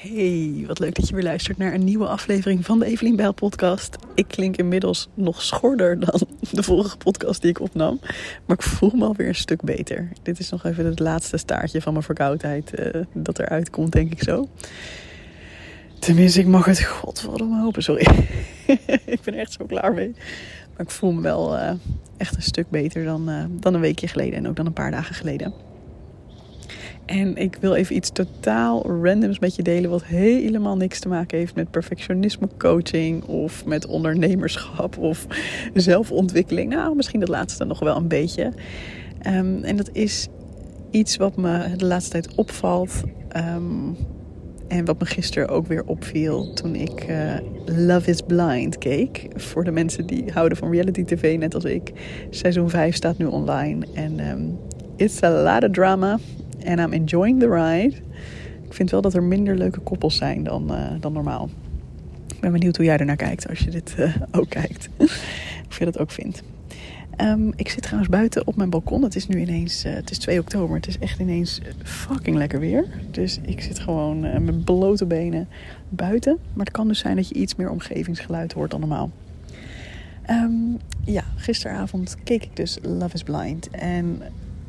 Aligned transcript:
Hey, 0.00 0.64
wat 0.66 0.78
leuk 0.78 0.94
dat 0.94 1.08
je 1.08 1.14
weer 1.14 1.24
luistert 1.24 1.58
naar 1.58 1.74
een 1.74 1.84
nieuwe 1.84 2.06
aflevering 2.06 2.64
van 2.64 2.78
de 2.78 2.84
Evelien 2.84 3.16
Bijl 3.16 3.32
podcast. 3.32 3.96
Ik 4.14 4.28
klink 4.28 4.56
inmiddels 4.56 5.08
nog 5.14 5.42
schorder 5.42 6.00
dan 6.00 6.20
de 6.50 6.62
vorige 6.62 6.96
podcast 6.96 7.40
die 7.40 7.50
ik 7.50 7.60
opnam. 7.60 8.00
Maar 8.46 8.56
ik 8.56 8.62
voel 8.62 8.90
me 8.94 9.04
alweer 9.04 9.28
een 9.28 9.34
stuk 9.34 9.62
beter. 9.62 10.08
Dit 10.22 10.38
is 10.38 10.50
nog 10.50 10.64
even 10.64 10.84
het 10.84 10.98
laatste 10.98 11.36
staartje 11.36 11.82
van 11.82 11.92
mijn 11.92 12.04
verkoudheid 12.04 12.78
uh, 12.78 13.02
dat 13.12 13.38
eruit 13.38 13.70
komt, 13.70 13.92
denk 13.92 14.12
ik 14.12 14.22
zo. 14.22 14.48
Tenminste, 15.98 16.40
ik 16.40 16.46
mag 16.46 16.64
het 16.64 16.84
godverdomme 16.84 17.60
hopen, 17.60 17.82
sorry. 17.82 18.06
ik 19.14 19.20
ben 19.24 19.34
er 19.34 19.40
echt 19.40 19.52
zo 19.52 19.66
klaar 19.66 19.92
mee. 19.92 20.12
Maar 20.76 20.86
ik 20.86 20.90
voel 20.90 21.12
me 21.12 21.20
wel 21.20 21.56
uh, 21.56 21.70
echt 22.16 22.36
een 22.36 22.42
stuk 22.42 22.70
beter 22.70 23.04
dan, 23.04 23.30
uh, 23.30 23.44
dan 23.50 23.74
een 23.74 23.80
weekje 23.80 24.08
geleden 24.08 24.38
en 24.38 24.48
ook 24.48 24.56
dan 24.56 24.66
een 24.66 24.72
paar 24.72 24.90
dagen 24.90 25.14
geleden. 25.14 25.73
En 27.06 27.36
ik 27.36 27.56
wil 27.60 27.74
even 27.74 27.96
iets 27.96 28.10
totaal 28.10 28.82
randoms 29.02 29.38
met 29.38 29.54
je 29.54 29.62
delen, 29.62 29.90
wat 29.90 30.04
helemaal 30.04 30.76
niks 30.76 31.00
te 31.00 31.08
maken 31.08 31.38
heeft 31.38 31.54
met 31.54 31.70
perfectionisme 31.70 32.48
coaching 32.58 33.24
of 33.24 33.64
met 33.64 33.86
ondernemerschap 33.86 34.98
of 34.98 35.26
zelfontwikkeling. 35.74 36.70
Nou, 36.70 36.96
misschien 36.96 37.20
dat 37.20 37.28
laatste 37.28 37.64
nog 37.64 37.78
wel 37.78 37.96
een 37.96 38.08
beetje. 38.08 38.52
Um, 39.26 39.62
en 39.62 39.76
dat 39.76 39.90
is 39.92 40.28
iets 40.90 41.16
wat 41.16 41.36
me 41.36 41.76
de 41.76 41.86
laatste 41.86 42.10
tijd 42.10 42.34
opvalt. 42.34 43.02
Um, 43.36 43.96
en 44.68 44.84
wat 44.84 44.98
me 44.98 45.06
gisteren 45.06 45.48
ook 45.48 45.66
weer 45.66 45.84
opviel 45.84 46.52
toen 46.52 46.74
ik 46.74 47.08
uh, 47.08 47.34
Love 47.64 48.10
is 48.10 48.20
Blind 48.20 48.78
keek. 48.78 49.28
Voor 49.34 49.64
de 49.64 49.70
mensen 49.70 50.06
die 50.06 50.24
houden 50.32 50.58
van 50.58 50.70
reality 50.70 51.04
tv, 51.04 51.38
net 51.38 51.54
als 51.54 51.64
ik. 51.64 51.92
Seizoen 52.30 52.70
5 52.70 52.94
staat 52.94 53.18
nu 53.18 53.24
online. 53.24 53.86
En 53.94 54.28
um, 54.30 54.58
it's 54.96 55.22
a 55.22 55.42
lot 55.42 55.64
of 55.64 55.70
drama. 55.70 56.18
And 56.64 56.80
I'm 56.80 56.92
enjoying 56.92 57.40
the 57.40 57.48
ride. 57.48 57.96
Ik 58.66 58.74
vind 58.74 58.90
wel 58.90 59.00
dat 59.00 59.14
er 59.14 59.22
minder 59.22 59.56
leuke 59.56 59.80
koppels 59.80 60.16
zijn 60.16 60.44
dan, 60.44 60.72
uh, 60.72 60.90
dan 61.00 61.12
normaal. 61.12 61.48
Ik 62.34 62.40
ben 62.40 62.52
benieuwd 62.52 62.76
hoe 62.76 62.84
jij 62.84 62.96
ernaar 62.96 63.16
kijkt 63.16 63.48
als 63.48 63.58
je 63.58 63.70
dit 63.70 63.94
uh, 63.98 64.14
ook 64.30 64.48
kijkt. 64.48 64.88
of 65.68 65.78
je 65.78 65.84
dat 65.84 65.98
ook 65.98 66.10
vindt. 66.10 66.42
Um, 67.20 67.52
ik 67.56 67.68
zit 67.68 67.82
trouwens 67.82 68.10
buiten 68.10 68.46
op 68.46 68.56
mijn 68.56 68.70
balkon. 68.70 69.02
Het 69.02 69.16
is 69.16 69.26
nu 69.26 69.40
ineens, 69.40 69.84
uh, 69.84 69.94
het 69.94 70.10
is 70.10 70.18
2 70.18 70.40
oktober. 70.40 70.76
Het 70.76 70.86
is 70.86 70.98
echt 70.98 71.20
ineens 71.20 71.60
fucking 71.82 72.36
lekker 72.36 72.60
weer. 72.60 72.86
Dus 73.10 73.38
ik 73.42 73.60
zit 73.60 73.78
gewoon 73.78 74.44
met 74.44 74.64
blote 74.64 75.06
benen 75.06 75.48
buiten. 75.88 76.38
Maar 76.52 76.64
het 76.64 76.74
kan 76.74 76.88
dus 76.88 76.98
zijn 76.98 77.16
dat 77.16 77.28
je 77.28 77.34
iets 77.34 77.54
meer 77.54 77.70
omgevingsgeluid 77.70 78.52
hoort 78.52 78.70
dan 78.70 78.80
normaal. 78.80 79.10
Um, 80.30 80.78
ja, 81.04 81.24
gisteravond 81.36 82.16
keek 82.24 82.44
ik 82.44 82.56
dus 82.56 82.78
Love 82.82 83.14
is 83.14 83.22
Blind. 83.22 83.70
En 83.70 84.22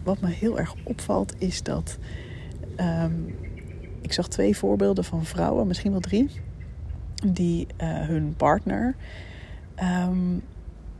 wat 0.05 0.21
me 0.21 0.29
heel 0.29 0.59
erg 0.59 0.75
opvalt 0.83 1.33
is 1.37 1.63
dat... 1.63 1.97
Um, 2.79 3.35
ik 4.01 4.13
zag 4.13 4.27
twee 4.27 4.57
voorbeelden 4.57 5.03
van 5.03 5.25
vrouwen, 5.25 5.67
misschien 5.67 5.91
wel 5.91 5.99
drie... 5.99 6.29
die 7.25 7.67
uh, 7.81 7.87
hun 7.87 8.33
partner 8.37 8.95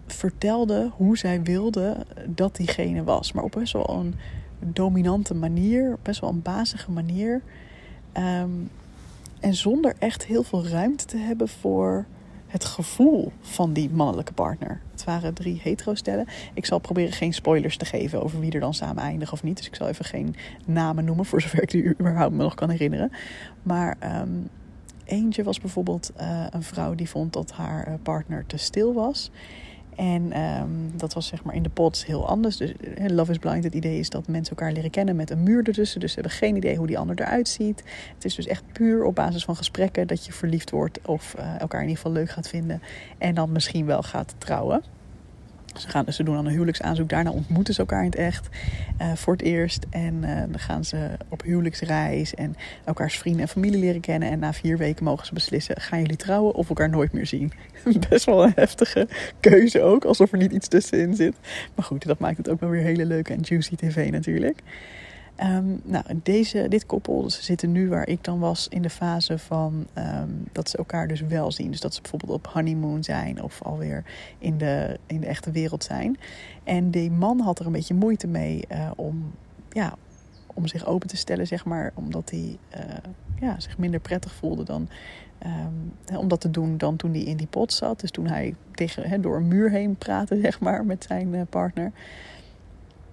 vertelde 0.07 0.91
hoe 0.95 1.17
zij 1.17 1.41
wilde 1.43 2.05
dat 2.27 2.55
diegene 2.55 3.03
was. 3.03 3.31
Maar 3.31 3.43
op 3.43 3.51
best 3.51 3.73
wel 3.73 3.89
een 3.89 4.15
dominante 4.59 5.33
manier, 5.33 5.97
best 6.01 6.21
wel 6.21 6.29
een 6.29 6.41
bazige 6.41 6.91
manier. 6.91 7.41
Um, 8.17 8.69
en 9.39 9.53
zonder 9.53 9.95
echt 9.99 10.25
heel 10.25 10.43
veel 10.43 10.67
ruimte 10.67 11.05
te 11.05 11.17
hebben 11.17 11.47
voor 11.47 12.05
het 12.47 12.65
gevoel 12.65 13.31
van 13.41 13.73
die 13.73 13.89
mannelijke 13.89 14.33
partner. 14.33 14.81
Waren 15.05 15.33
drie 15.33 15.59
hetero-stellen. 15.63 16.27
Ik 16.53 16.65
zal 16.65 16.79
proberen 16.79 17.11
geen 17.11 17.33
spoilers 17.33 17.77
te 17.77 17.85
geven 17.85 18.23
over 18.23 18.39
wie 18.39 18.51
er 18.51 18.59
dan 18.59 18.73
samen 18.73 19.03
eindigen 19.03 19.33
of 19.33 19.43
niet. 19.43 19.57
Dus 19.57 19.67
ik 19.67 19.75
zal 19.75 19.87
even 19.87 20.05
geen 20.05 20.35
namen 20.65 21.05
noemen, 21.05 21.25
voor 21.25 21.41
zover 21.41 21.61
ik 21.61 21.71
die 21.71 21.83
überhaupt 21.89 22.35
me 22.35 22.43
nog 22.43 22.55
kan 22.55 22.69
herinneren. 22.69 23.11
Maar 23.63 23.97
um, 24.21 24.49
eentje 25.05 25.43
was 25.43 25.59
bijvoorbeeld 25.59 26.11
uh, 26.21 26.45
een 26.49 26.63
vrouw 26.63 26.95
die 26.95 27.09
vond 27.09 27.33
dat 27.33 27.51
haar 27.51 27.99
partner 28.03 28.45
te 28.45 28.57
stil 28.57 28.93
was. 28.93 29.31
En 29.95 30.39
um, 30.41 30.91
dat 30.95 31.13
was 31.13 31.27
zeg 31.27 31.43
maar 31.43 31.55
in 31.55 31.63
de 31.63 31.69
pods 31.69 32.05
heel 32.05 32.27
anders. 32.27 32.57
Dus 32.57 32.73
Love 33.07 33.31
is 33.31 33.37
Blind, 33.37 33.63
het 33.63 33.75
idee 33.75 33.99
is 33.99 34.09
dat 34.09 34.27
mensen 34.27 34.55
elkaar 34.55 34.73
leren 34.73 34.89
kennen 34.89 35.15
met 35.15 35.29
een 35.29 35.43
muur 35.43 35.63
ertussen. 35.63 35.99
Dus 35.99 36.13
ze 36.13 36.19
hebben 36.19 36.37
geen 36.37 36.55
idee 36.55 36.75
hoe 36.75 36.87
die 36.87 36.97
ander 36.97 37.21
eruit 37.21 37.47
ziet. 37.47 37.83
Het 38.13 38.25
is 38.25 38.35
dus 38.35 38.47
echt 38.47 38.63
puur 38.71 39.03
op 39.03 39.15
basis 39.15 39.45
van 39.45 39.55
gesprekken 39.55 40.07
dat 40.07 40.25
je 40.25 40.31
verliefd 40.31 40.71
wordt 40.71 40.99
of 41.05 41.33
elkaar 41.33 41.81
in 41.81 41.87
ieder 41.87 42.03
geval 42.03 42.11
leuk 42.11 42.29
gaat 42.29 42.47
vinden. 42.47 42.81
En 43.17 43.35
dan 43.35 43.51
misschien 43.51 43.85
wel 43.85 44.03
gaat 44.03 44.35
trouwen. 44.37 44.83
Ze, 45.79 45.89
gaan, 45.89 46.05
ze 46.13 46.23
doen 46.23 46.35
dan 46.35 46.45
een 46.45 46.51
huwelijksaanzoek. 46.51 47.09
Daarna 47.09 47.31
ontmoeten 47.31 47.73
ze 47.73 47.79
elkaar 47.79 47.99
in 47.99 48.05
het 48.05 48.15
echt 48.15 48.47
uh, 49.01 49.13
voor 49.13 49.33
het 49.33 49.41
eerst. 49.41 49.85
En 49.89 50.13
uh, 50.23 50.37
dan 50.37 50.59
gaan 50.59 50.85
ze 50.85 51.09
op 51.29 51.43
huwelijksreis 51.43 52.35
en 52.35 52.55
elkaars 52.83 53.17
vrienden 53.17 53.41
en 53.41 53.47
familie 53.47 53.79
leren 53.79 54.01
kennen. 54.01 54.29
En 54.29 54.39
na 54.39 54.53
vier 54.53 54.77
weken 54.77 55.03
mogen 55.03 55.25
ze 55.25 55.33
beslissen: 55.33 55.81
gaan 55.81 56.01
jullie 56.01 56.15
trouwen 56.15 56.53
of 56.53 56.69
elkaar 56.69 56.89
nooit 56.89 57.11
meer 57.11 57.25
zien? 57.27 57.51
Best 58.09 58.25
wel 58.25 58.43
een 58.43 58.53
heftige 58.55 59.07
keuze 59.39 59.81
ook, 59.81 60.05
alsof 60.05 60.31
er 60.31 60.37
niet 60.37 60.51
iets 60.51 60.67
tussenin 60.67 61.15
zit. 61.15 61.35
Maar 61.75 61.85
goed, 61.85 62.05
dat 62.05 62.19
maakt 62.19 62.37
het 62.37 62.49
ook 62.49 62.59
wel 62.59 62.69
weer 62.69 62.81
hele 62.81 63.05
leuke 63.05 63.33
en 63.33 63.41
juicy 63.41 63.75
tv 63.75 64.11
natuurlijk. 64.11 64.61
Um, 65.43 65.81
nou, 65.83 66.03
deze, 66.23 66.67
dit 66.67 66.85
koppel, 66.85 67.29
ze 67.29 67.43
zitten 67.43 67.71
nu 67.71 67.89
waar 67.89 68.07
ik 68.07 68.23
dan 68.23 68.39
was 68.39 68.67
in 68.67 68.81
de 68.81 68.89
fase 68.89 69.37
van 69.37 69.87
um, 69.97 70.47
dat 70.51 70.69
ze 70.69 70.77
elkaar 70.77 71.07
dus 71.07 71.21
wel 71.21 71.51
zien. 71.51 71.71
Dus 71.71 71.79
dat 71.79 71.93
ze 71.93 72.01
bijvoorbeeld 72.01 72.31
op 72.31 72.47
honeymoon 72.47 73.03
zijn 73.03 73.43
of 73.43 73.61
alweer 73.61 74.03
in 74.37 74.57
de, 74.57 74.99
in 75.07 75.19
de 75.19 75.27
echte 75.27 75.51
wereld 75.51 75.83
zijn. 75.83 76.17
En 76.63 76.91
die 76.91 77.11
man 77.11 77.39
had 77.39 77.59
er 77.59 77.65
een 77.65 77.71
beetje 77.71 77.93
moeite 77.93 78.27
mee 78.27 78.65
uh, 78.71 78.91
om, 78.95 79.33
ja, 79.69 79.95
om 80.53 80.67
zich 80.67 80.85
open 80.85 81.07
te 81.07 81.17
stellen, 81.17 81.47
zeg 81.47 81.65
maar. 81.65 81.91
Omdat 81.93 82.29
hij 82.29 82.57
uh, 82.77 82.81
ja, 83.39 83.59
zich 83.59 83.77
minder 83.77 83.99
prettig 83.99 84.33
voelde 84.33 84.63
dan, 84.63 84.89
um, 85.45 86.17
om 86.17 86.27
dat 86.27 86.41
te 86.41 86.51
doen 86.51 86.77
dan 86.77 86.95
toen 86.95 87.11
hij 87.11 87.23
in 87.23 87.37
die 87.37 87.47
pot 87.47 87.73
zat. 87.73 87.99
Dus 87.99 88.11
toen 88.11 88.27
hij 88.27 88.55
tegen, 88.71 89.21
door 89.21 89.35
een 89.35 89.47
muur 89.47 89.71
heen 89.71 89.95
praatte, 89.95 90.39
zeg 90.41 90.59
maar, 90.59 90.85
met 90.85 91.05
zijn 91.07 91.33
uh, 91.33 91.41
partner. 91.49 91.91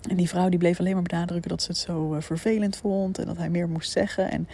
En 0.08 0.16
die 0.16 0.28
vrouw 0.28 0.48
die 0.48 0.58
bleef 0.58 0.80
alleen 0.80 0.94
maar 0.94 1.02
benadrukken 1.02 1.50
dat 1.50 1.62
ze 1.62 1.68
het 1.68 1.80
zo 1.80 2.14
uh, 2.14 2.20
vervelend 2.20 2.76
vond 2.76 3.18
en 3.18 3.26
dat 3.26 3.36
hij 3.36 3.50
meer 3.50 3.68
moest 3.68 3.90
zeggen. 3.90 4.30
En 4.30 4.48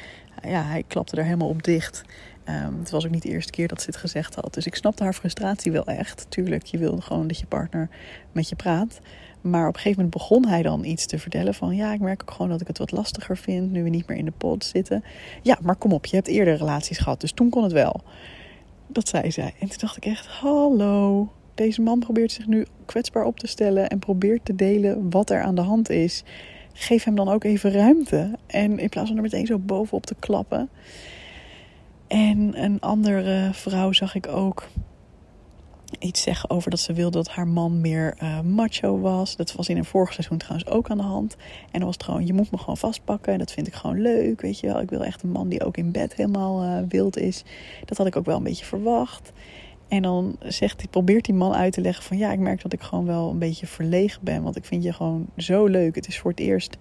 uh, 0.45 0.51
ja, 0.51 0.63
hij 0.63 0.85
klapte 0.87 1.17
er 1.17 1.25
helemaal 1.25 1.49
op 1.49 1.63
dicht. 1.63 2.03
Um, 2.49 2.79
het 2.79 2.91
was 2.91 3.05
ook 3.05 3.11
niet 3.11 3.23
de 3.23 3.29
eerste 3.29 3.53
keer 3.53 3.69
dat 3.69 3.81
ze 3.81 3.87
het 3.87 3.97
gezegd 3.97 4.35
had. 4.35 4.55
Dus 4.55 4.67
ik 4.67 4.75
snapte 4.75 5.03
haar 5.03 5.13
frustratie 5.13 5.73
wel 5.73 5.85
echt. 5.85 6.27
Tuurlijk, 6.29 6.65
je 6.65 6.79
wil 6.79 6.97
gewoon 7.01 7.27
dat 7.27 7.39
je 7.39 7.47
partner 7.47 7.89
met 8.33 8.49
je 8.49 8.57
praat. 8.57 9.01
Maar 9.41 9.69
op 9.69 9.75
een 9.75 9.81
gegeven 9.81 10.03
moment 10.03 10.15
begon 10.15 10.47
hij 10.47 10.63
dan 10.63 10.85
iets 10.85 11.07
te 11.07 11.19
vertellen 11.19 11.55
van... 11.55 11.77
ja, 11.77 11.93
ik 11.93 12.01
merk 12.01 12.23
ook 12.23 12.31
gewoon 12.31 12.51
dat 12.51 12.61
ik 12.61 12.67
het 12.67 12.79
wat 12.79 12.91
lastiger 12.91 13.37
vind 13.37 13.71
nu 13.71 13.83
we 13.83 13.89
niet 13.89 14.07
meer 14.07 14.17
in 14.17 14.25
de 14.25 14.31
pod 14.31 14.65
zitten. 14.65 15.05
Ja, 15.43 15.59
maar 15.63 15.77
kom 15.77 15.93
op, 15.93 16.07
je 16.07 16.17
hebt 16.17 16.29
eerder 16.29 16.57
relaties 16.57 16.99
gehad, 16.99 17.21
dus 17.21 17.33
toen 17.33 17.51
kon 17.51 17.63
het 17.63 17.73
wel. 17.73 18.01
Dat 18.87 19.09
zei 19.09 19.31
zij. 19.31 19.55
En 19.59 19.69
toen 19.69 19.79
dacht 19.79 19.97
ik 19.97 20.05
echt, 20.05 20.27
hallo, 20.27 21.29
deze 21.59 21.81
man 21.81 21.99
probeert 21.99 22.33
zich 22.33 22.47
nu 22.47 22.67
kwetsbaar 22.85 23.25
op 23.25 23.39
te 23.39 23.47
stellen 23.47 23.89
en 23.89 23.99
probeert 23.99 24.45
te 24.45 24.55
delen 24.55 25.11
wat 25.11 25.31
er 25.31 25.43
aan 25.43 25.55
de 25.55 25.61
hand 25.61 25.91
is. 25.91 26.23
Geef 26.73 27.05
hem 27.05 27.15
dan 27.15 27.29
ook 27.29 27.45
even 27.45 27.73
ruimte. 27.73 28.39
En 28.47 28.79
in 28.79 28.89
plaats 28.89 29.09
van 29.09 29.17
er 29.17 29.23
meteen 29.23 29.47
zo 29.47 29.59
bovenop 29.59 30.07
te 30.07 30.15
klappen. 30.19 30.69
En 32.07 32.63
een 32.63 32.81
andere 32.81 33.51
vrouw 33.53 33.93
zag 33.93 34.15
ik 34.15 34.29
ook 34.29 34.69
iets 35.99 36.23
zeggen 36.23 36.51
over 36.51 36.71
dat 36.71 36.81
ze 36.81 36.93
wilde 36.93 37.17
dat 37.17 37.29
haar 37.29 37.49
man 37.49 37.81
meer 37.81 38.17
uh, 38.23 38.41
macho 38.41 38.99
was. 38.99 39.37
Dat 39.37 39.53
was 39.53 39.69
in 39.69 39.77
een 39.77 39.85
vorig 39.85 40.13
seizoen 40.13 40.39
trouwens 40.39 40.71
ook 40.71 40.91
aan 40.91 40.97
de 40.97 41.03
hand. 41.03 41.37
En 41.65 41.79
dan 41.79 41.85
was 41.85 41.95
het 41.95 42.03
gewoon, 42.03 42.27
je 42.27 42.33
moet 42.33 42.51
me 42.51 42.59
gewoon 42.59 42.77
vastpakken. 42.77 43.33
En 43.33 43.39
dat 43.39 43.53
vind 43.53 43.67
ik 43.67 43.75
gewoon 43.75 44.01
leuk, 44.01 44.41
weet 44.41 44.61
je 44.61 44.67
wel. 44.67 44.81
Ik 44.81 44.91
wil 44.91 45.05
echt 45.05 45.23
een 45.23 45.31
man 45.31 45.49
die 45.49 45.65
ook 45.65 45.77
in 45.77 45.91
bed 45.91 46.15
helemaal 46.15 46.65
uh, 46.65 46.79
wild 46.89 47.17
is. 47.17 47.45
Dat 47.85 47.99
had 47.99 48.07
ik 48.07 48.17
ook 48.17 48.27
wel 48.27 48.37
een 48.37 48.43
beetje 48.43 48.65
verwacht. 48.65 49.33
En 49.89 50.03
dan 50.03 50.37
zegt, 50.43 50.91
probeert 50.91 51.25
die 51.25 51.35
man 51.35 51.55
uit 51.55 51.73
te 51.73 51.81
leggen 51.81 52.05
van 52.05 52.19
ja, 52.19 52.33
ik 52.33 52.39
merk 52.39 52.63
dat 52.63 52.73
ik 52.73 52.81
gewoon 52.81 53.07
wel 53.07 53.31
een 53.31 53.39
beetje 53.39 53.67
verlegen 53.67 54.21
ben. 54.25 54.43
Want 54.43 54.57
ik 54.57 54.65
vind 54.65 54.83
je 54.83 54.93
gewoon 54.93 55.27
zo 55.37 55.67
leuk. 55.67 55.95
Het 55.95 56.09
is 56.09 56.19
voor 56.19 56.31
het 56.31 56.41
eerst 56.41 56.77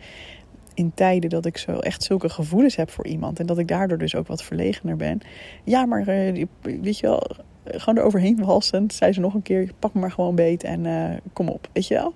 in 0.74 0.92
tijden 0.94 1.30
dat 1.30 1.46
ik 1.46 1.58
zo 1.58 1.80
echt 1.80 2.04
zulke 2.04 2.30
gevoelens 2.30 2.76
heb 2.76 2.90
voor 2.90 3.08
iemand. 3.08 3.40
En 3.40 3.46
dat 3.46 3.58
ik 3.58 3.68
daardoor 3.68 3.98
dus 3.98 4.16
ook 4.16 4.28
wat 4.28 4.44
verlegener 4.44 4.96
ben. 4.96 5.20
Ja, 5.64 5.86
maar 5.86 6.00
uh, 6.00 6.46
weet 6.62 7.00
je 7.00 7.08
wel, 7.08 7.24
gewoon 7.64 7.98
eroverheen 7.98 8.46
walsend. 8.46 8.94
Zei 8.94 9.14
ze 9.14 9.20
nog 9.20 9.34
een 9.34 9.42
keer, 9.42 9.72
pak 9.80 9.94
me 9.94 10.00
maar 10.00 10.12
gewoon 10.12 10.36
beet 10.36 10.64
en 10.64 10.86
uh, 10.86 11.10
kom 11.34 11.48
op, 11.48 11.70
weet 11.74 11.88
je 11.88 11.94
wel. 11.94 12.14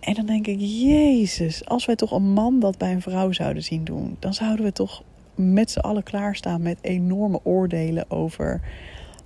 En 0.00 0.14
dan 0.14 0.26
denk 0.26 0.46
ik, 0.46 0.60
jezus, 0.60 1.64
als 1.64 1.86
wij 1.86 1.96
toch 1.96 2.10
een 2.10 2.32
man 2.32 2.60
dat 2.60 2.78
bij 2.78 2.92
een 2.92 3.02
vrouw 3.02 3.32
zouden 3.32 3.62
zien 3.62 3.84
doen... 3.84 4.16
dan 4.18 4.34
zouden 4.34 4.64
we 4.64 4.72
toch 4.72 5.02
met 5.34 5.70
z'n 5.70 5.78
allen 5.78 6.02
klaarstaan 6.02 6.62
met 6.62 6.78
enorme 6.80 7.40
oordelen 7.42 8.10
over 8.10 8.60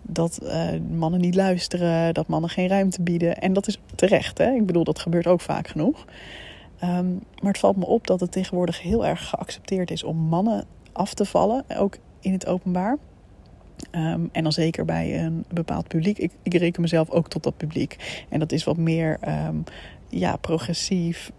dat 0.09 0.39
uh, 0.43 0.69
mannen 0.91 1.21
niet 1.21 1.35
luisteren, 1.35 2.15
dat 2.15 2.29
mannen 2.29 2.51
geen 2.51 2.69
ruimte 2.69 3.03
bieden. 3.03 3.39
En 3.39 3.53
dat 3.53 3.67
is 3.67 3.81
terecht, 3.95 4.39
hè? 4.39 4.51
Ik 4.55 4.67
bedoel, 4.67 4.85
dat 4.85 4.99
gebeurt 4.99 5.27
ook 5.27 5.41
vaak 5.41 5.69
genoeg. 5.69 6.05
Um, 6.85 7.23
maar 7.43 7.53
het 7.53 7.59
valt 7.59 7.77
me 7.77 7.87
op 7.87 8.07
dat 8.07 8.21
het 8.21 8.33
tegenwoordig 8.33 8.83
heel 8.83 9.07
erg 9.07 9.29
geaccepteerd 9.29 9.91
is 9.91 10.03
om 10.03 10.17
mannen 10.17 10.65
af 10.93 11.15
te 11.15 11.25
vallen, 11.25 11.65
ook 11.79 11.99
in 12.21 12.33
het 12.33 12.47
openbaar. 12.47 12.97
Um, 13.93 14.29
en 14.33 14.43
dan 14.43 14.53
zeker 14.53 14.85
bij 14.85 15.25
een 15.25 15.45
bepaald 15.53 15.89
publiek. 15.89 16.19
Ik, 16.19 16.33
ik 16.43 16.55
reken 16.55 16.83
mezelf 16.83 17.11
ook 17.11 17.29
tot 17.29 17.43
dat 17.43 17.57
publiek. 17.57 18.25
En 18.29 18.39
dat 18.39 18.53
is 18.53 18.65
wat 18.65 18.77
meer 18.77 19.19
um, 19.49 19.65
ja, 20.09 20.37
progressief, 20.37 21.33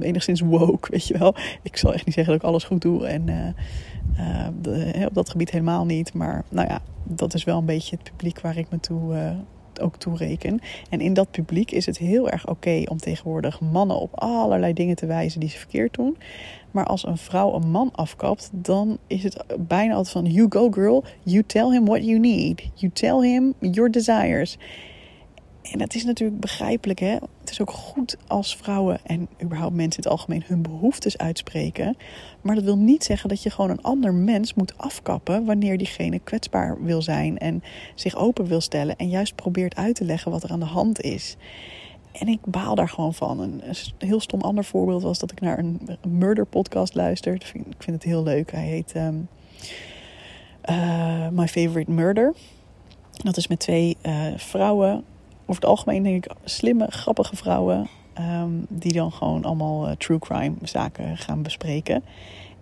enigszins 0.00 0.40
woke, 0.40 0.90
weet 0.90 1.06
je 1.06 1.18
wel. 1.18 1.34
Ik 1.62 1.76
zal 1.76 1.92
echt 1.94 2.04
niet 2.04 2.14
zeggen 2.14 2.32
dat 2.32 2.42
ik 2.42 2.48
alles 2.48 2.64
goed 2.64 2.82
doe. 2.82 3.06
En 3.06 3.28
uh, 3.28 3.48
de, 4.60 5.04
op 5.08 5.14
dat 5.14 5.30
gebied 5.30 5.50
helemaal 5.50 5.84
niet. 5.84 6.14
Maar 6.14 6.44
nou 6.48 6.68
ja, 6.68 6.82
dat 7.04 7.34
is 7.34 7.44
wel 7.44 7.58
een 7.58 7.64
beetje 7.64 7.96
het 7.96 8.10
publiek 8.10 8.40
waar 8.40 8.56
ik 8.56 8.66
me 8.70 8.80
toe, 8.80 9.14
uh, 9.14 9.30
ook 9.80 9.96
toe 9.96 10.16
reken. 10.16 10.60
En 10.90 11.00
in 11.00 11.14
dat 11.14 11.30
publiek 11.30 11.70
is 11.70 11.86
het 11.86 11.98
heel 11.98 12.30
erg 12.30 12.48
oké 12.48 12.82
om 12.88 12.96
tegenwoordig 12.96 13.60
mannen 13.60 14.00
op 14.00 14.20
allerlei 14.20 14.72
dingen 14.72 14.96
te 14.96 15.06
wijzen 15.06 15.40
die 15.40 15.48
ze 15.48 15.58
verkeerd 15.58 15.94
doen. 15.94 16.16
Maar 16.70 16.84
als 16.84 17.06
een 17.06 17.18
vrouw 17.18 17.54
een 17.54 17.70
man 17.70 17.90
afkapt, 17.92 18.50
dan 18.52 18.98
is 19.06 19.22
het 19.22 19.44
bijna 19.58 19.94
altijd 19.94 20.12
van: 20.12 20.32
You 20.32 20.46
go 20.48 20.70
girl, 20.70 21.04
you 21.22 21.42
tell 21.46 21.70
him 21.70 21.84
what 21.84 22.04
you 22.04 22.18
need. 22.18 22.70
You 22.74 22.92
tell 22.92 23.20
him 23.20 23.54
your 23.58 23.90
desires. 23.90 24.58
En 25.62 25.78
dat 25.78 25.94
is 25.94 26.04
natuurlijk 26.04 26.40
begrijpelijk, 26.40 26.98
hè? 26.98 27.16
Het 27.40 27.50
is 27.50 27.60
ook 27.60 27.70
goed 27.70 28.16
als 28.26 28.56
vrouwen 28.56 29.00
en 29.04 29.28
überhaupt 29.42 29.74
mensen 29.74 30.02
in 30.02 30.08
het 30.08 30.18
algemeen 30.18 30.42
hun 30.46 30.62
behoeftes 30.62 31.18
uitspreken. 31.18 31.96
Maar 32.40 32.54
dat 32.54 32.64
wil 32.64 32.76
niet 32.78 33.04
zeggen 33.04 33.28
dat 33.28 33.42
je 33.42 33.50
gewoon 33.50 33.70
een 33.70 33.82
ander 33.82 34.14
mens 34.14 34.54
moet 34.54 34.78
afkappen 34.78 35.44
wanneer 35.44 35.78
diegene 35.78 36.18
kwetsbaar 36.18 36.82
wil 36.82 37.02
zijn 37.02 37.38
en 37.38 37.62
zich 37.94 38.16
open 38.16 38.46
wil 38.46 38.60
stellen 38.60 38.96
en 38.96 39.08
juist 39.08 39.34
probeert 39.34 39.76
uit 39.76 39.94
te 39.94 40.04
leggen 40.04 40.30
wat 40.30 40.42
er 40.42 40.50
aan 40.50 40.60
de 40.60 40.66
hand 40.66 41.00
is. 41.00 41.36
En 42.12 42.28
ik 42.28 42.40
baal 42.44 42.74
daar 42.74 42.88
gewoon 42.88 43.14
van. 43.14 43.40
Een, 43.40 43.62
heel 43.98 44.20
stom 44.20 44.40
ander 44.40 44.64
voorbeeld 44.64 45.02
was 45.02 45.18
dat 45.18 45.32
ik 45.32 45.40
naar 45.40 45.58
een, 45.58 45.80
murder 46.08 46.46
podcast 46.46 46.94
luisterde. 46.94 47.44
Ik 47.44 47.82
vind 47.82 47.96
het 47.96 48.02
heel 48.02 48.22
leuk. 48.22 48.52
Hij 48.52 48.66
heet 48.66 48.96
um, 48.96 49.28
uh, 50.70 51.28
My 51.28 51.48
Favorite 51.48 51.90
Murder. 51.90 52.34
Dat 53.12 53.36
is 53.36 53.46
met 53.46 53.58
twee 53.58 53.96
uh, 54.02 54.26
vrouwen 54.36 55.04
over 55.50 55.62
het 55.62 55.70
algemeen 55.70 56.02
denk 56.02 56.24
ik 56.24 56.32
slimme, 56.44 56.86
grappige 56.90 57.36
vrouwen. 57.36 57.88
Ehm, 58.12 58.50
die 58.68 58.92
dan 58.92 59.12
gewoon 59.12 59.44
allemaal 59.44 59.88
uh, 59.88 59.92
true 59.96 60.18
crime 60.18 60.54
zaken 60.62 61.16
gaan 61.16 61.42
bespreken. 61.42 62.04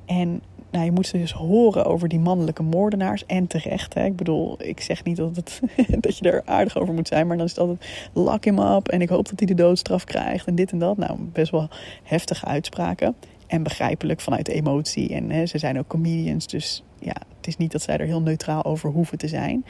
En 0.06 0.42
nou, 0.70 0.84
je 0.84 0.92
moet 0.92 1.06
ze 1.06 1.18
dus 1.18 1.32
horen 1.32 1.84
over 1.84 2.08
die 2.08 2.18
mannelijke 2.18 2.62
moordenaars. 2.62 3.26
En 3.26 3.46
terecht. 3.46 3.94
Hè? 3.94 4.04
Ik 4.04 4.16
bedoel, 4.16 4.62
ik 4.62 4.80
zeg 4.80 5.04
niet 5.04 5.16
dat, 5.16 5.36
het, 5.36 5.60
dat 6.04 6.18
je 6.18 6.30
er 6.30 6.42
aardig 6.44 6.78
over 6.78 6.94
moet 6.94 7.08
zijn. 7.08 7.26
Maar 7.26 7.36
dan 7.36 7.46
is 7.46 7.52
het 7.52 7.60
altijd 7.60 8.10
lock 8.12 8.44
him 8.44 8.58
up. 8.58 8.88
En 8.88 9.00
ik 9.00 9.08
hoop 9.08 9.28
dat 9.28 9.38
hij 9.38 9.46
de 9.46 9.54
doodstraf 9.54 10.04
krijgt. 10.04 10.46
En 10.46 10.54
dit 10.54 10.72
en 10.72 10.78
dat. 10.78 10.96
Nou, 10.96 11.18
best 11.32 11.50
wel 11.50 11.68
heftige 12.02 12.46
uitspraken. 12.46 13.14
En 13.46 13.62
begrijpelijk 13.62 14.20
vanuit 14.20 14.48
emotie. 14.48 15.14
En 15.14 15.30
hè, 15.30 15.46
ze 15.46 15.58
zijn 15.58 15.78
ook 15.78 15.86
comedians. 15.86 16.46
Dus 16.46 16.82
ja, 16.98 17.16
is 17.48 17.56
niet 17.56 17.72
dat 17.72 17.82
zij 17.82 17.96
er 17.96 18.06
heel 18.06 18.22
neutraal 18.22 18.64
over 18.64 18.90
hoeven 18.90 19.18
te 19.18 19.28
zijn. 19.28 19.64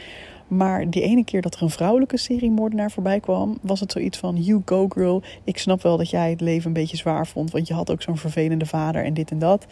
Maar 0.48 0.90
die 0.90 1.02
ene 1.02 1.24
keer 1.24 1.42
dat 1.42 1.54
er 1.54 1.62
een 1.62 1.70
vrouwelijke 1.70 2.16
seriemoordenaar 2.16 2.90
voorbij 2.90 3.20
kwam, 3.20 3.58
was 3.62 3.80
het 3.80 3.92
zoiets 3.92 4.18
van: 4.18 4.42
You 4.42 4.62
go 4.64 4.86
girl. 4.88 5.22
Ik 5.44 5.58
snap 5.58 5.82
wel 5.82 5.96
dat 5.96 6.10
jij 6.10 6.30
het 6.30 6.40
leven 6.40 6.66
een 6.66 6.72
beetje 6.72 6.96
zwaar 6.96 7.26
vond, 7.26 7.50
want 7.50 7.68
je 7.68 7.74
had 7.74 7.90
ook 7.90 8.02
zo'n 8.02 8.16
vervelende 8.16 8.66
vader 8.66 9.04
en 9.04 9.14
dit 9.14 9.30
en 9.30 9.38
dat. 9.38 9.66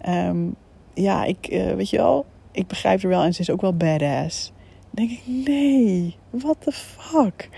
Ehm, 0.00 0.46
ja, 0.94 1.24
ik, 1.24 1.50
uh, 1.50 1.72
weet 1.72 1.90
je 1.90 1.96
wel, 1.96 2.26
ik 2.52 2.66
begrijp 2.66 3.02
er 3.02 3.08
wel 3.08 3.22
en 3.22 3.34
ze 3.34 3.40
is 3.40 3.50
ook 3.50 3.60
wel 3.60 3.76
badass. 3.76 4.52
Dan 4.90 5.06
denk 5.06 5.10
ik: 5.10 5.22
Nee, 5.46 6.16
what 6.30 6.56
the 6.60 6.72
fuck? 6.72 7.48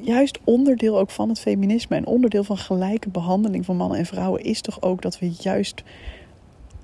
Juist 0.00 0.38
onderdeel 0.44 0.98
ook 0.98 1.10
van 1.10 1.28
het 1.28 1.40
feminisme 1.40 1.96
en 1.96 2.06
onderdeel 2.06 2.44
van 2.44 2.56
gelijke 2.56 3.08
behandeling 3.08 3.64
van 3.64 3.76
mannen 3.76 3.98
en 3.98 4.06
vrouwen 4.06 4.42
is 4.42 4.60
toch 4.60 4.82
ook 4.82 5.02
dat 5.02 5.18
we 5.18 5.34
juist 5.38 5.82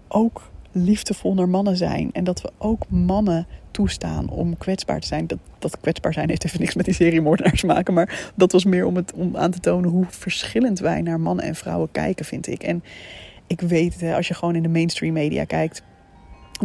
ook 0.09 0.52
liefdevol 0.73 1.35
naar 1.35 1.49
mannen 1.49 1.77
zijn. 1.77 2.11
En 2.13 2.25
dat 2.25 2.43
we 2.43 2.51
ook 2.59 2.89
mannen 2.89 3.47
toestaan 3.71 4.29
om 4.29 4.59
kwetsbaar 4.59 5.01
te 5.01 5.07
zijn. 5.07 5.27
Dat, 5.27 5.39
dat 5.59 5.81
kwetsbaar 5.81 6.13
zijn 6.13 6.29
heeft 6.29 6.45
even 6.45 6.61
niks 6.61 6.75
met 6.75 6.85
die 6.85 6.95
serie 6.95 7.21
moordenaars 7.21 7.61
te 7.61 7.67
maken. 7.67 7.95
Maar 7.95 8.33
dat 8.35 8.53
was 8.53 8.65
meer 8.65 8.87
om, 8.87 8.97
het, 8.97 9.13
om 9.13 9.37
aan 9.37 9.51
te 9.51 9.61
tonen 9.61 9.91
hoe 9.91 10.07
verschillend 10.09 10.79
wij 10.79 11.03
naar 11.03 11.21
mannen 11.21 11.45
en 11.45 11.55
vrouwen 11.55 11.91
kijken, 11.91 12.25
vind 12.25 12.47
ik. 12.47 12.63
En 12.63 12.85
ik 13.47 13.61
weet 13.61 14.03
als 14.03 14.29
je 14.29 14.35
gewoon 14.35 14.55
in 14.55 14.63
de 14.63 14.69
mainstream 14.69 15.13
media 15.13 15.45
kijkt 15.45 15.83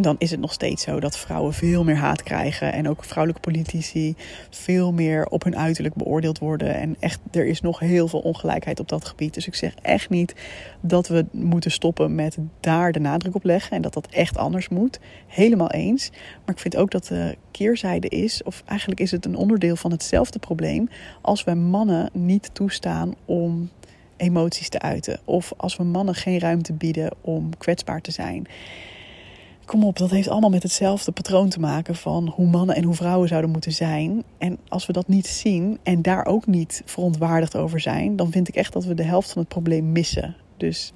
dan 0.04 0.16
is 0.18 0.32
het 0.32 0.40
nog 0.40 0.54
steeds 0.54 0.84
zo 0.84 1.00
dat 1.00 1.18
vrouwen 1.18 1.54
veel 1.54 1.84
meer 1.84 1.96
haat 1.96 2.24
krijgen. 2.24 2.74
En 2.74 2.90
ook 2.90 3.04
vrouwelijke 3.04 3.50
politici 3.50 4.16
veel 4.50 4.94
meer 4.94 5.26
op 5.26 5.44
hun 5.44 5.58
uiterlijk 5.58 5.96
beoordeeld 5.96 6.40
worden. 6.40 6.76
En 6.76 6.96
echt, 7.00 7.20
er 7.32 7.46
is 7.46 7.62
nog 7.62 7.80
heel 7.80 8.08
veel 8.08 8.20
ongelijkheid 8.20 8.80
op 8.80 8.90
dat 8.90 9.06
gebied. 9.06 9.34
Dus 9.34 9.48
ik 9.48 9.56
zeg 9.56 9.76
echt 9.82 10.10
niet 10.10 10.36
dat 10.82 11.08
we 11.08 11.26
moeten 11.32 11.72
stoppen 11.72 12.16
met 12.16 12.38
daar 12.60 12.92
de 12.92 13.00
nadruk 13.00 13.36
op 13.36 13.44
leggen. 13.44 13.76
En 13.76 13.82
dat 13.82 13.94
dat 13.94 14.08
echt 14.08 14.38
anders 14.38 14.70
moet. 14.70 15.00
Helemaal 15.28 15.72
eens. 15.72 16.10
Maar 16.46 16.56
ik 16.56 16.62
vind 16.62 16.78
ook 16.78 16.92
dat 16.92 17.06
de 17.06 17.38
keerzijde 17.52 18.08
is, 18.08 18.44
of 18.44 18.64
eigenlijk 18.66 19.00
is 19.00 19.12
het 19.12 19.26
een 19.26 19.36
onderdeel 19.36 19.76
van 19.76 19.92
hetzelfde 19.92 20.40
probleem. 20.40 20.90
Als 21.22 21.44
we 21.44 21.54
mannen 21.54 22.10
niet 22.14 22.50
toestaan 22.54 23.16
om 23.26 23.70
emoties 24.18 24.70
te 24.70 24.80
uiten. 24.80 25.20
Of 25.26 25.54
als 25.58 25.76
we 25.76 25.84
mannen 25.84 26.16
geen 26.16 26.40
ruimte 26.40 26.74
bieden 26.74 27.12
om 27.22 27.58
kwetsbaar 27.58 28.02
te 28.02 28.12
zijn. 28.12 28.48
Kom 29.68 29.84
op, 29.84 29.98
dat 29.98 30.10
heeft 30.10 30.28
allemaal 30.28 30.50
met 30.50 30.64
hetzelfde 30.64 31.12
patroon 31.12 31.50
te 31.50 31.60
maken 31.60 31.96
van 31.96 32.28
hoe 32.28 32.48
mannen 32.48 32.76
en 32.76 32.84
hoe 32.84 32.94
vrouwen 32.94 33.28
zouden 33.28 33.52
moeten 33.52 33.72
zijn. 33.72 34.24
En 34.38 34.58
als 34.68 34.86
we 34.86 34.94
dat 34.94 35.08
niet 35.08 35.28
zien 35.28 35.78
en 35.84 36.02
daar 36.02 36.26
ook 36.26 36.46
niet 36.46 36.82
verontwaardigd 36.86 37.56
over 37.56 37.80
zijn, 37.80 38.16
dan 38.16 38.32
vind 38.32 38.48
ik 38.48 38.56
echt 38.56 38.74
dat 38.74 38.86
we 38.86 38.94
de 38.94 39.04
helft 39.04 39.32
van 39.32 39.42
het 39.42 39.50
probleem 39.50 39.92
missen. 39.92 40.36
Dus 40.58 40.94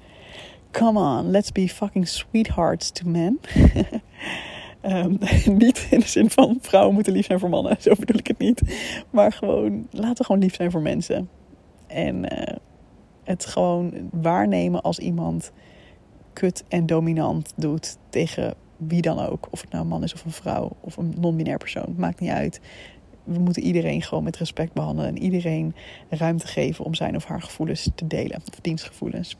come 0.70 0.98
on, 1.00 1.30
let's 1.30 1.52
be 1.52 1.68
fucking 1.68 2.08
sweethearts 2.08 2.90
to 2.90 3.08
men. 3.08 3.40
um, 4.82 5.18
niet 5.58 5.86
in 5.90 6.00
de 6.00 6.08
zin 6.08 6.30
van 6.30 6.58
vrouwen 6.60 6.94
moeten 6.94 7.12
lief 7.12 7.26
zijn 7.26 7.38
voor 7.38 7.48
mannen, 7.48 7.76
zo 7.80 7.94
bedoel 7.98 8.18
ik 8.18 8.26
het 8.26 8.38
niet. 8.38 8.62
Maar 9.10 9.32
gewoon, 9.32 9.86
laten 9.90 10.16
we 10.16 10.24
gewoon 10.24 10.40
lief 10.40 10.54
zijn 10.54 10.70
voor 10.70 10.82
mensen. 10.82 11.28
En 11.86 12.16
uh, 12.16 12.56
het 13.24 13.46
gewoon 13.46 13.92
waarnemen 14.10 14.82
als 14.82 14.98
iemand 14.98 15.52
kut 16.32 16.64
en 16.68 16.86
dominant 16.86 17.52
doet 17.56 17.96
tegen 18.08 18.54
wie 18.76 19.02
dan 19.02 19.18
ook. 19.18 19.48
Of 19.50 19.60
het 19.60 19.70
nou 19.70 19.82
een 19.82 19.88
man 19.88 20.02
is 20.02 20.14
of 20.14 20.24
een 20.24 20.32
vrouw 20.32 20.76
of 20.80 20.96
een 20.96 21.14
non-binair 21.18 21.58
persoon. 21.58 21.94
Maakt 21.96 22.20
niet 22.20 22.30
uit. 22.30 22.60
We 23.24 23.38
moeten 23.38 23.62
iedereen 23.62 24.02
gewoon 24.02 24.24
met 24.24 24.36
respect 24.36 24.72
behandelen. 24.72 25.10
En 25.10 25.22
iedereen 25.22 25.74
ruimte 26.08 26.46
geven 26.46 26.84
om 26.84 26.94
zijn 26.94 27.16
of 27.16 27.24
haar 27.24 27.42
gevoelens 27.42 27.90
te 27.94 28.06
delen. 28.06 28.36
Of 28.36 28.60
dienstgevoelens. 28.60 29.36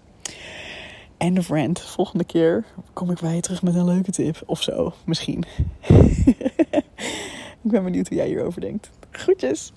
En 1.17 1.35
de 1.35 1.43
friend. 1.43 1.81
Volgende 1.81 2.25
keer 2.25 2.65
kom 2.93 3.11
ik 3.11 3.21
bij 3.21 3.35
je 3.35 3.41
terug 3.41 3.63
met 3.63 3.75
een 3.75 3.85
leuke 3.85 4.11
tip. 4.11 4.43
Of 4.47 4.63
zo, 4.63 4.93
misschien. 5.05 5.45
ik 7.63 7.71
ben 7.71 7.85
benieuwd 7.85 8.09
hoe 8.09 8.17
jij 8.17 8.27
hierover 8.27 8.61
denkt. 8.61 8.91
Groetjes! 9.11 9.73